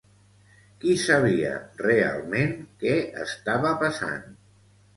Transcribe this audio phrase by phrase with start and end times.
[0.83, 1.51] Qui sabia
[1.83, 4.29] realment què estava passant?